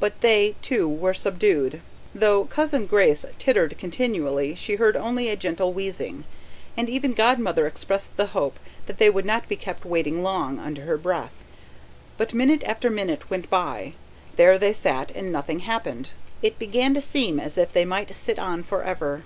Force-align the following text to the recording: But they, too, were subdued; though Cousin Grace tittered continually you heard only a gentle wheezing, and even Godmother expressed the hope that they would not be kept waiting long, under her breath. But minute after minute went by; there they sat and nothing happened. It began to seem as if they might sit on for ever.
But 0.00 0.22
they, 0.22 0.54
too, 0.62 0.88
were 0.88 1.12
subdued; 1.12 1.82
though 2.14 2.44
Cousin 2.46 2.86
Grace 2.86 3.26
tittered 3.38 3.76
continually 3.76 4.56
you 4.66 4.78
heard 4.78 4.96
only 4.96 5.28
a 5.28 5.36
gentle 5.36 5.74
wheezing, 5.74 6.24
and 6.78 6.88
even 6.88 7.12
Godmother 7.12 7.66
expressed 7.66 8.16
the 8.16 8.28
hope 8.28 8.58
that 8.86 8.96
they 8.96 9.10
would 9.10 9.26
not 9.26 9.50
be 9.50 9.54
kept 9.56 9.84
waiting 9.84 10.22
long, 10.22 10.58
under 10.58 10.80
her 10.86 10.96
breath. 10.96 11.44
But 12.16 12.32
minute 12.32 12.64
after 12.64 12.88
minute 12.88 13.28
went 13.28 13.50
by; 13.50 13.92
there 14.36 14.58
they 14.58 14.72
sat 14.72 15.10
and 15.10 15.30
nothing 15.30 15.58
happened. 15.60 16.12
It 16.40 16.58
began 16.58 16.94
to 16.94 17.02
seem 17.02 17.38
as 17.38 17.58
if 17.58 17.74
they 17.74 17.84
might 17.84 18.16
sit 18.16 18.38
on 18.38 18.62
for 18.62 18.82
ever. 18.82 19.24